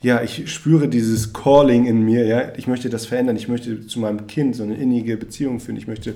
[0.00, 4.00] ja, ich spüre dieses Calling in mir, ja, ich möchte das verändern, ich möchte zu
[4.00, 6.14] meinem Kind so eine innige Beziehung führen, ich möchte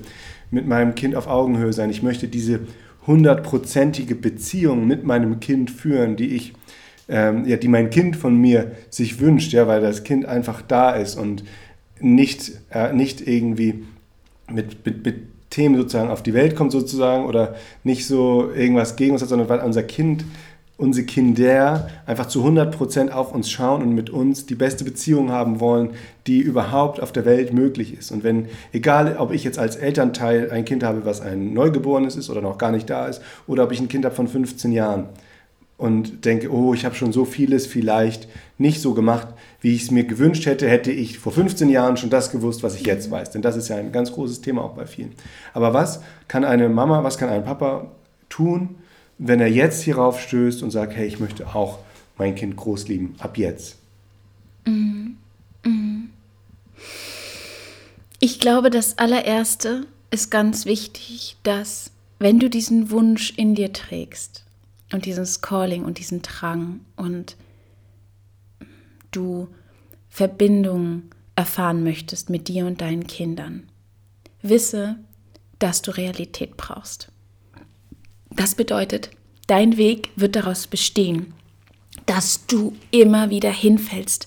[0.50, 2.60] mit meinem Kind auf Augenhöhe sein, ich möchte diese
[3.06, 6.52] hundertprozentige Beziehung mit meinem Kind führen, die ich
[7.10, 10.92] ähm, ja, die mein Kind von mir sich wünscht, ja, weil das Kind einfach da
[10.92, 11.44] ist und
[12.00, 13.84] nicht, äh, nicht irgendwie
[14.48, 15.16] mit, mit, mit
[15.50, 19.48] Themen sozusagen auf die Welt kommt sozusagen oder nicht so irgendwas gegen uns hat, sondern
[19.48, 20.24] weil unser Kind,
[20.78, 25.60] unsere Kinder einfach zu 100% auf uns schauen und mit uns die beste Beziehung haben
[25.60, 25.90] wollen,
[26.26, 28.12] die überhaupt auf der Welt möglich ist.
[28.12, 32.30] Und wenn, egal ob ich jetzt als Elternteil ein Kind habe, was ein Neugeborenes ist
[32.30, 35.06] oder noch gar nicht da ist, oder ob ich ein Kind habe von 15 Jahren,
[35.80, 39.28] und denke, oh, ich habe schon so vieles vielleicht nicht so gemacht,
[39.62, 42.74] wie ich es mir gewünscht hätte, hätte ich vor 15 Jahren schon das gewusst, was
[42.76, 43.30] ich jetzt weiß.
[43.30, 45.14] Denn das ist ja ein ganz großes Thema auch bei vielen.
[45.54, 47.90] Aber was kann eine Mama, was kann ein Papa
[48.28, 48.76] tun,
[49.16, 51.78] wenn er jetzt hierauf stößt und sagt, hey, ich möchte auch
[52.18, 53.78] mein Kind groß lieben, ab jetzt?
[54.66, 55.16] Mhm.
[55.64, 56.10] Mhm.
[58.18, 64.44] Ich glaube, das allererste ist ganz wichtig, dass wenn du diesen Wunsch in dir trägst,
[64.92, 67.36] und dieses Calling und diesen Drang und
[69.10, 69.48] du
[70.08, 71.02] Verbindung
[71.36, 73.68] erfahren möchtest mit dir und deinen Kindern,
[74.42, 74.96] wisse,
[75.58, 77.10] dass du Realität brauchst.
[78.30, 79.10] Das bedeutet,
[79.46, 81.34] dein Weg wird daraus bestehen,
[82.06, 84.26] dass du immer wieder hinfällst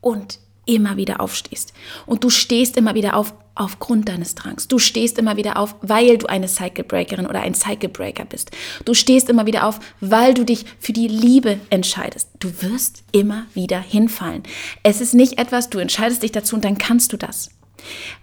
[0.00, 1.72] und immer wieder aufstehst.
[2.06, 4.68] Und du stehst immer wieder auf aufgrund deines Drangs.
[4.68, 8.50] Du stehst immer wieder auf, weil du eine Cycle Breakerin oder ein Cycle Breaker bist.
[8.84, 12.28] Du stehst immer wieder auf, weil du dich für die Liebe entscheidest.
[12.38, 14.42] Du wirst immer wieder hinfallen.
[14.82, 17.50] Es ist nicht etwas, du entscheidest dich dazu und dann kannst du das.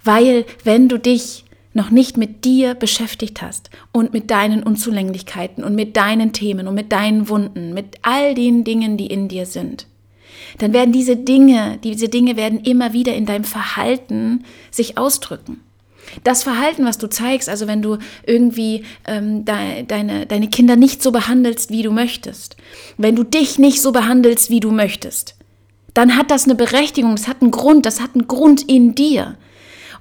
[0.04, 5.76] Weil wenn du dich noch nicht mit dir beschäftigt hast und mit deinen Unzulänglichkeiten und
[5.76, 9.86] mit deinen Themen und mit deinen Wunden, mit all den Dingen, die in dir sind,
[10.58, 15.62] dann werden diese Dinge, diese Dinge werden immer wieder in deinem Verhalten sich ausdrücken.
[16.24, 21.04] Das Verhalten, was du zeigst, also wenn du irgendwie ähm, de, deine, deine Kinder nicht
[21.04, 22.58] so behandelst, wie du möchtest,
[22.98, 25.36] wenn du dich nicht so behandelst, wie du möchtest,
[25.94, 29.38] dann hat das eine Berechtigung, das hat einen Grund, das hat einen Grund in dir.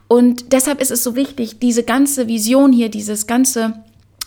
[0.06, 3.74] Und deshalb ist es so wichtig, diese ganze Vision hier, dieses ganze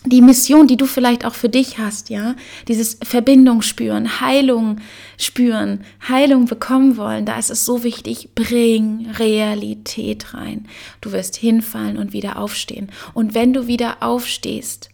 [0.04, 2.34] die Mission, die du vielleicht auch für dich hast, ja,
[2.66, 4.78] dieses Verbindung spüren, Heilung
[5.16, 10.66] spüren, Heilung bekommen wollen, da ist es so wichtig, bring Realität rein.
[11.00, 12.90] Du wirst hinfallen und wieder aufstehen.
[13.14, 14.90] Und wenn du wieder aufstehst,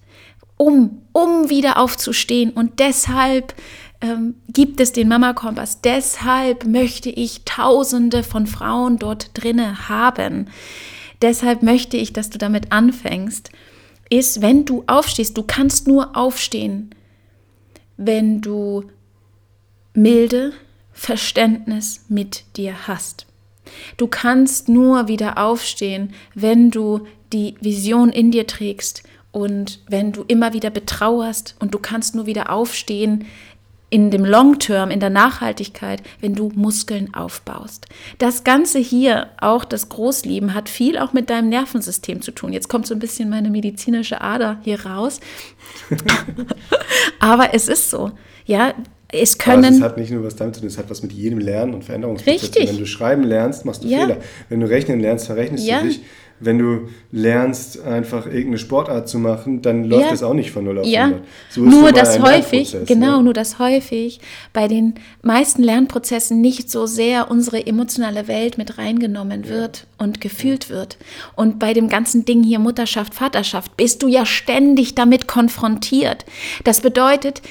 [0.59, 3.55] um, um wieder aufzustehen und deshalb
[4.01, 5.81] ähm, gibt es den Mama Kompass.
[5.81, 10.49] Deshalb möchte ich Tausende von Frauen dort drinne haben.
[11.23, 13.51] Deshalb möchte ich, dass du damit anfängst
[14.11, 16.91] ist, wenn du aufstehst, du kannst nur aufstehen,
[17.97, 18.85] wenn du
[19.95, 20.53] milde
[20.93, 23.27] Verständnis mit dir hast.
[23.97, 30.25] Du kannst nur wieder aufstehen, wenn du die Vision in dir trägst und wenn du
[30.27, 33.27] immer wieder betrauerst und du kannst nur wieder aufstehen,
[33.91, 37.87] in dem Long Term, in der Nachhaltigkeit, wenn du Muskeln aufbaust.
[38.19, 42.53] Das Ganze hier, auch das Großlieben, hat viel auch mit deinem Nervensystem zu tun.
[42.53, 45.21] Jetzt kommt so ein bisschen meine medizinische Ader hier raus.
[47.19, 48.13] Aber es ist so.
[48.45, 48.75] Ja,
[49.11, 49.65] es können.
[49.65, 51.73] Aber es hat nicht nur was damit zu tun, es hat was mit jedem Lernen
[51.73, 52.43] und Veränderungsprozess.
[52.43, 52.69] Richtig.
[52.69, 54.01] Wenn du schreiben lernst, machst du ja.
[54.01, 54.19] Fehler.
[54.51, 55.81] Wenn du rechnen lernst, verrechnest ja.
[55.81, 56.01] du dich
[56.41, 60.11] wenn du lernst, einfach irgendeine Sportart zu machen, dann läuft ja.
[60.11, 61.13] das auch nicht von 0 auf 100.
[61.13, 61.21] Ja.
[61.51, 63.25] So nur das häufig, genau, ne?
[63.25, 64.21] nur das häufig
[64.53, 70.71] bei den meisten Lernprozessen nicht so sehr unsere emotionale Welt mit reingenommen wird und gefühlt
[70.71, 70.97] wird.
[71.35, 76.25] Und bei dem ganzen Ding hier Mutterschaft, Vaterschaft bist du ja ständig damit konfrontiert.
[76.65, 77.43] Das bedeutet,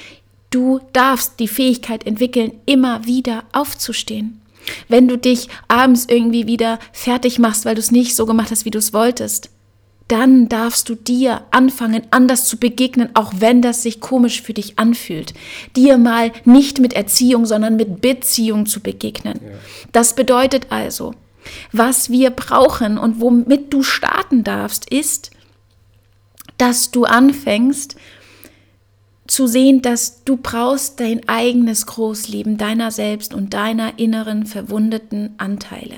[0.50, 4.42] du darfst die Fähigkeit entwickeln, immer wieder aufzustehen.
[4.88, 8.66] Wenn du dich abends irgendwie wieder fertig machst, weil du es nicht so gemacht hast,
[8.66, 9.50] wie du es wolltest,
[10.08, 14.80] dann darfst du dir anfangen, anders zu begegnen, auch wenn das sich komisch für dich
[14.80, 15.34] anfühlt.
[15.76, 19.40] Dir mal nicht mit Erziehung, sondern mit Beziehung zu begegnen.
[19.44, 19.52] Ja.
[19.92, 21.14] Das bedeutet also,
[21.72, 25.32] was wir brauchen und womit du starten darfst, ist,
[26.58, 27.96] dass du anfängst,
[29.28, 35.96] zu sehen, dass du brauchst dein eigenes Großleben deiner selbst und deiner inneren verwundeten Anteile.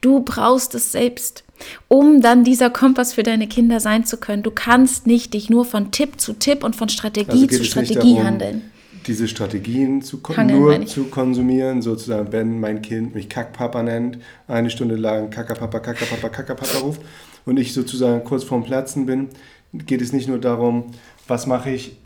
[0.00, 1.44] Du brauchst es selbst,
[1.88, 4.42] um dann dieser Kompass für deine Kinder sein zu können.
[4.42, 8.14] Du kannst nicht dich nur von Tipp zu Tipp und von Strategie also zu Strategie
[8.14, 8.62] darum, handeln.
[9.06, 14.70] Diese Strategien zu Handeln, nur zu konsumieren, sozusagen, wenn mein Kind mich Kackpapa nennt, eine
[14.70, 17.02] Stunde lang Kackapapa, Kackapapa, Kackapapa ruft
[17.44, 19.28] und ich sozusagen kurz vorm Platzen bin,
[19.72, 20.86] geht es nicht nur darum,
[21.26, 21.96] was mache ich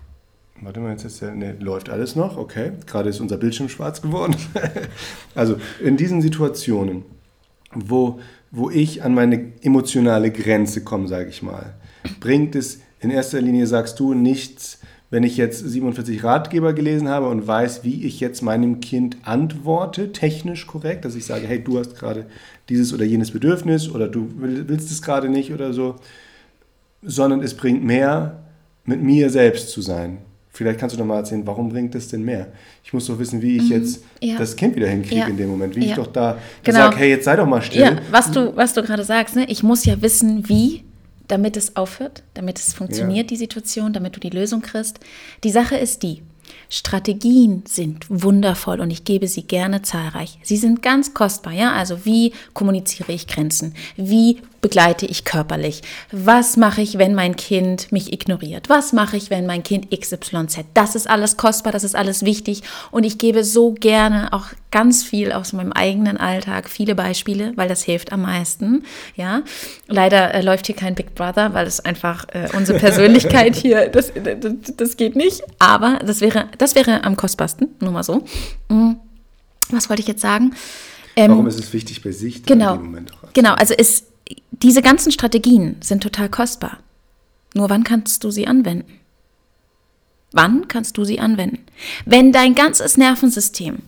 [0.61, 2.73] Warte mal, jetzt ist ja, ne, läuft alles noch, okay.
[2.87, 4.35] Gerade ist unser Bildschirm schwarz geworden.
[5.35, 7.05] also in diesen Situationen,
[7.75, 8.19] wo,
[8.51, 11.75] wo ich an meine emotionale Grenze komme, sage ich mal,
[12.19, 17.29] bringt es in erster Linie, sagst du, nichts, wenn ich jetzt 47 Ratgeber gelesen habe
[17.29, 21.79] und weiß, wie ich jetzt meinem Kind antworte, technisch korrekt, dass ich sage, hey, du
[21.79, 22.27] hast gerade
[22.69, 25.97] dieses oder jenes Bedürfnis oder du willst es gerade nicht oder so,
[27.03, 28.43] sondern es bringt mehr,
[28.85, 30.19] mit mir selbst zu sein
[30.59, 32.49] Vielleicht kannst du noch mal erzählen, warum bringt das denn mehr?
[32.83, 33.77] Ich muss doch wissen, wie ich mhm.
[33.77, 34.37] jetzt ja.
[34.37, 35.27] das Kind wieder hinkriege ja.
[35.29, 35.77] in dem Moment.
[35.77, 35.91] Wie ja.
[35.91, 36.79] ich doch da genau.
[36.79, 37.81] sage, hey, jetzt sei doch mal still.
[37.81, 39.45] Ja, was du, was du gerade sagst, ne?
[39.49, 40.83] ich muss ja wissen, wie,
[41.29, 44.99] damit es aufhört, damit es funktioniert, die Situation, damit du die Lösung kriegst.
[45.45, 46.23] Die Sache ist die,
[46.69, 50.39] Strategien sind wundervoll und ich gebe sie gerne zahlreich.
[50.43, 51.73] Sie sind ganz kostbar, ja?
[51.73, 53.75] Also wie kommuniziere ich Grenzen?
[53.97, 55.81] Wie begleite ich körperlich?
[56.13, 58.69] Was mache ich, wenn mein Kind mich ignoriert?
[58.69, 60.67] Was mache ich, wenn mein Kind XYZ?
[60.75, 65.03] Das ist alles kostbar, das ist alles wichtig und ich gebe so gerne auch ganz
[65.03, 68.85] viel aus meinem eigenen Alltag, viele Beispiele, weil das hilft am meisten,
[69.17, 69.41] ja?
[69.87, 74.13] Leider äh, läuft hier kein Big Brother, weil es einfach äh, unsere Persönlichkeit hier, das,
[74.15, 78.23] das, das geht nicht, aber das wäre, das wäre am kostbarsten, nur mal so.
[78.69, 78.97] Hm.
[79.71, 80.53] Was wollte ich jetzt sagen?
[81.17, 82.45] Ähm, Warum ist es wichtig bei sich?
[82.45, 82.79] Genau,
[83.33, 83.55] genau.
[83.55, 84.05] Also es,
[84.63, 86.79] diese ganzen Strategien sind total kostbar.
[87.55, 88.93] Nur wann kannst du sie anwenden?
[90.33, 91.65] Wann kannst du sie anwenden?
[92.05, 93.79] Wenn dein ganzes Nervensystem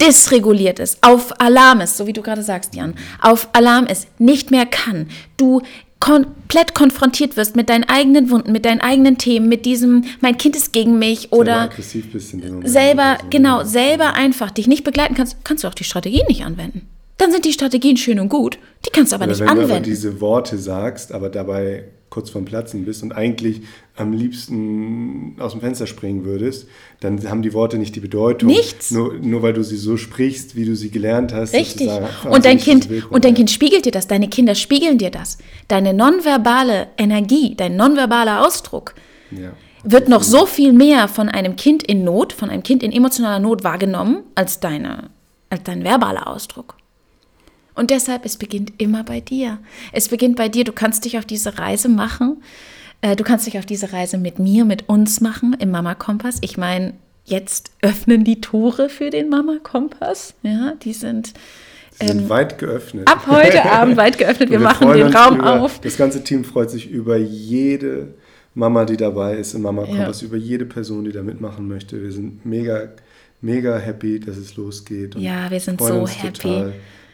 [0.00, 4.50] dysreguliert ist, auf Alarm ist, so wie du gerade sagst, Jan, auf Alarm ist, nicht
[4.50, 5.62] mehr kann, du
[6.00, 10.56] komplett konfrontiert wirst mit deinen eigenen Wunden, mit deinen eigenen Themen, mit diesem, mein Kind
[10.56, 15.68] ist gegen mich oder selber, selber genau, selber einfach dich nicht begleiten kannst, kannst du
[15.68, 16.88] auch die Strategie nicht anwenden
[17.22, 18.58] dann sind die Strategien schön und gut.
[18.84, 19.62] Die kannst du aber Oder nicht wenn anwenden.
[19.62, 23.62] Wenn du aber diese Worte sagst, aber dabei kurz vorm Platzen bist und eigentlich
[23.96, 26.68] am liebsten aus dem Fenster springen würdest,
[27.00, 28.50] dann haben die Worte nicht die Bedeutung.
[28.50, 28.90] Nichts.
[28.90, 31.54] Nur, nur weil du sie so sprichst, wie du sie gelernt hast.
[31.54, 31.88] Richtig.
[32.28, 35.38] Und dein, kind, und dein Kind spiegelt dir das, deine Kinder spiegeln dir das.
[35.68, 38.94] Deine nonverbale Energie, dein nonverbaler Ausdruck
[39.30, 39.52] ja.
[39.82, 43.38] wird noch so viel mehr von einem Kind in Not, von einem Kind in emotionaler
[43.38, 45.08] Not wahrgenommen, als, deine,
[45.48, 46.76] als dein verbaler Ausdruck.
[47.74, 49.58] Und deshalb, es beginnt immer bei dir.
[49.92, 50.64] Es beginnt bei dir.
[50.64, 52.42] Du kannst dich auf diese Reise machen.
[53.00, 56.38] Äh, du kannst dich auf diese Reise mit mir, mit uns machen im Mama Kompass.
[56.40, 60.34] Ich meine, jetzt öffnen die Tore für den Mama Kompass.
[60.42, 61.32] Ja, die sind,
[61.98, 63.08] Sie sind ähm, weit geöffnet.
[63.08, 64.50] Ab heute Abend weit geöffnet.
[64.50, 65.80] Wir, wir machen den Raum über, auf.
[65.80, 68.14] Das ganze Team freut sich über jede
[68.54, 70.28] Mama, die dabei ist im Mama Kompass, ja.
[70.28, 72.02] über jede Person, die da mitmachen möchte.
[72.02, 72.88] Wir sind mega,
[73.40, 75.14] mega happy, dass es losgeht.
[75.16, 76.32] ja, wir sind so happy.
[76.32, 76.72] Total.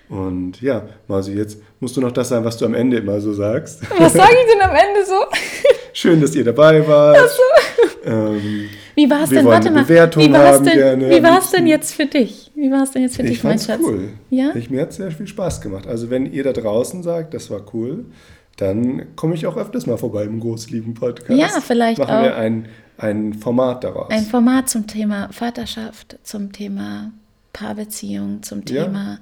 [0.09, 3.33] Und ja, Masi, jetzt musst du noch das sagen, was du am Ende immer so
[3.33, 3.83] sagst.
[3.99, 5.15] Was sage ich denn am Ende so?
[5.93, 7.19] Schön, dass ihr dabei wart.
[7.21, 8.11] Ach so.
[8.11, 9.45] Ähm, wie war es denn?
[9.45, 9.87] Warte mal.
[9.89, 12.51] Wie war es denn, wie war's denn jetzt für dich?
[12.55, 13.81] Wie war es denn jetzt für ich dich, mein Schatz?
[13.83, 14.09] cool.
[14.31, 14.55] Ja?
[14.55, 15.87] Ich, mir hat es sehr viel Spaß gemacht.
[15.87, 18.07] Also wenn ihr da draußen sagt, das war cool,
[18.57, 21.39] dann komme ich auch öfters mal vorbei im Großlieben-Podcast.
[21.39, 22.23] Ja, vielleicht Machen auch.
[22.23, 22.67] wir ein,
[22.97, 24.11] ein Format daraus.
[24.11, 27.13] Ein Format zum Thema Vaterschaft, zum Thema
[27.53, 29.19] Paarbeziehung, zum Ja.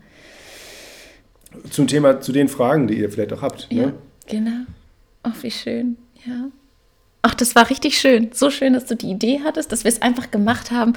[1.77, 3.67] Zum Thema, zu den Fragen, die ihr vielleicht auch habt.
[3.71, 3.93] Ja, Ne?
[4.27, 4.65] genau.
[5.23, 5.97] Ach, wie schön.
[6.27, 6.47] Ja.
[7.23, 8.29] Ach, das war richtig schön.
[8.33, 10.93] So schön, dass du die Idee hattest, dass wir es einfach gemacht haben.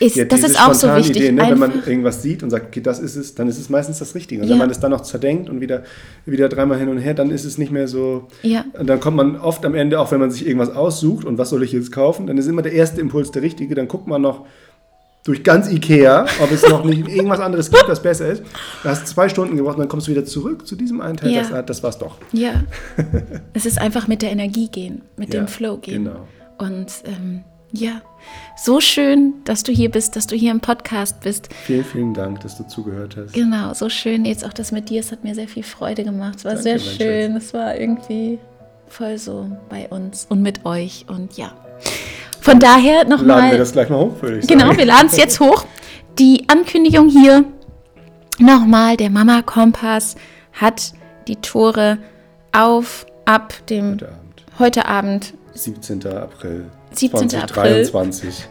[0.00, 1.16] Ist, Ja, das ist auch so wichtig.
[1.18, 1.42] Ideen, ne?
[1.50, 4.14] Wenn man irgendwas sieht und sagt, okay, das ist es, dann ist es meistens das
[4.14, 4.40] Richtige.
[4.42, 4.52] Und Ja.
[4.54, 5.82] wenn man das dann noch zerdenkt und wieder,
[6.24, 8.28] wieder dreimal hin und her, dann ist es nicht mehr so.
[8.42, 8.64] Ja.
[8.78, 11.50] Und dann kommt man oft am Ende, auch wenn man sich irgendwas aussucht und was
[11.50, 13.74] soll ich jetzt kaufen, dann ist immer der erste Impuls der richtige.
[13.74, 14.46] Dann guckt man noch
[15.24, 18.42] durch ganz Ikea, ob es noch nicht irgendwas anderes gibt, was besser ist.
[18.82, 21.30] Du hast zwei Stunden gebraucht und dann kommst du wieder zurück zu diesem einen Teil.
[21.30, 21.40] Ja.
[21.42, 22.18] Das, ah, das war's doch.
[22.32, 22.62] ja.
[23.54, 26.04] es ist einfach mit der Energie gehen, mit Ja, dem Flow gehen.
[26.04, 26.28] genau.
[26.58, 28.02] Und ähm, ja,
[28.62, 31.48] so schön, dass du hier bist, dass du hier im Podcast bist.
[31.64, 33.32] Vielen, vielen Dank, dass du zugehört hast.
[33.32, 34.24] Genau, so schön.
[34.26, 36.36] Jetzt auch das mit dir, es hat mir sehr viel Freude gemacht.
[36.38, 37.36] Es war Danke, sehr schön.
[37.36, 38.38] Es war irgendwie
[38.86, 41.06] voll so bei uns und mit euch.
[41.08, 41.52] Und ja.
[42.44, 43.56] Von daher Laden wir nochmal.
[43.58, 44.76] das gleich mal hoch, würde ich Genau, sagen.
[44.78, 45.64] wir laden es jetzt hoch.
[46.18, 47.44] Die Ankündigung hier
[48.38, 50.14] nochmal: der Mama Kompass
[50.52, 50.92] hat
[51.26, 51.96] die Tore
[52.52, 54.44] auf ab dem Heute Abend.
[54.58, 56.06] heute Abend 17.
[56.06, 56.66] April.
[56.92, 57.30] 17.
[57.30, 58.46] 2023.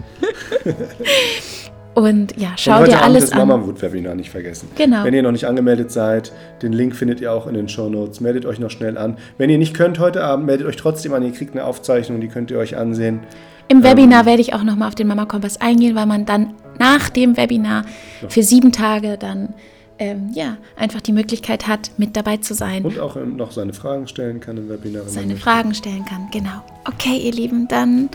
[1.93, 3.47] und ja, Und schau heute dir Abend alles das an.
[3.47, 4.69] Mama-Wut-Webinar nicht vergessen.
[4.75, 5.03] Genau.
[5.03, 6.31] Wenn ihr noch nicht angemeldet seid,
[6.63, 8.19] den Link findet ihr auch in den Shownotes.
[8.21, 9.17] Meldet euch noch schnell an.
[9.37, 11.23] Wenn ihr nicht könnt heute Abend, meldet euch trotzdem an.
[11.23, 13.19] Ihr kriegt eine Aufzeichnung, die könnt ihr euch ansehen.
[13.67, 17.09] Im Webinar werde ich auch nochmal auf den Mama Kompass eingehen, weil man dann nach
[17.09, 17.85] dem Webinar
[18.29, 19.53] für sieben Tage dann
[19.99, 23.73] ähm, ja einfach die Möglichkeit hat, mit dabei zu sein, Und auch ähm, noch seine
[23.73, 25.03] Fragen stellen kann im Webinar.
[25.07, 25.35] seine.
[25.37, 26.27] Fragen stellen kann.
[26.31, 26.61] Genau.
[26.85, 28.09] Okay, ihr Lieben, dann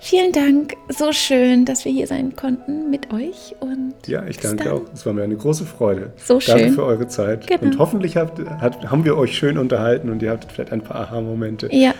[0.00, 0.74] vielen Dank.
[0.90, 4.72] So schön, dass wir hier sein konnten mit euch und Ja, ich danke dann.
[4.74, 4.82] auch.
[4.92, 6.12] Es war mir eine große Freude.
[6.16, 6.72] So Danke schön.
[6.74, 7.46] für eure Zeit.
[7.46, 7.62] Genau.
[7.62, 10.96] Und hoffentlich habt, hat, haben wir euch schön unterhalten und ihr hattet vielleicht ein paar
[11.02, 11.68] Aha-Momente.
[11.72, 11.94] Ja,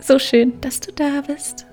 [0.00, 1.66] so schön, dass du da bist.